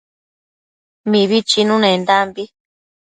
[1.09, 2.43] Mibi chinunendambi